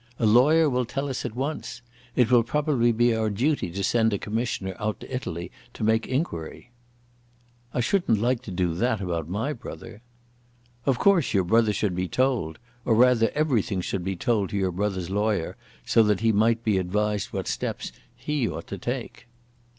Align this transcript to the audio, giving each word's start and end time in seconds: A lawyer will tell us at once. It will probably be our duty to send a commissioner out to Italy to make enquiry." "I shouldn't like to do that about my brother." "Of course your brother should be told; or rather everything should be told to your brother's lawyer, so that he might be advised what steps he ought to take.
A 0.17 0.25
lawyer 0.25 0.67
will 0.67 0.83
tell 0.85 1.09
us 1.09 1.25
at 1.25 1.35
once. 1.35 1.83
It 2.15 2.31
will 2.31 2.41
probably 2.41 2.91
be 2.91 3.13
our 3.15 3.29
duty 3.29 3.69
to 3.69 3.83
send 3.83 4.11
a 4.11 4.17
commissioner 4.17 4.75
out 4.79 4.99
to 5.01 5.15
Italy 5.15 5.51
to 5.75 5.83
make 5.83 6.07
enquiry." 6.07 6.71
"I 7.71 7.81
shouldn't 7.81 8.17
like 8.17 8.41
to 8.41 8.49
do 8.51 8.73
that 8.73 8.99
about 8.99 9.29
my 9.29 9.53
brother." 9.53 10.01
"Of 10.87 10.97
course 10.97 11.35
your 11.35 11.43
brother 11.43 11.71
should 11.71 11.95
be 11.95 12.07
told; 12.07 12.57
or 12.83 12.95
rather 12.95 13.29
everything 13.35 13.81
should 13.81 14.03
be 14.03 14.15
told 14.15 14.49
to 14.49 14.57
your 14.57 14.71
brother's 14.71 15.11
lawyer, 15.11 15.55
so 15.85 16.01
that 16.01 16.21
he 16.21 16.31
might 16.31 16.63
be 16.63 16.79
advised 16.79 17.27
what 17.27 17.47
steps 17.47 17.91
he 18.17 18.49
ought 18.49 18.65
to 18.69 18.79
take. 18.79 19.27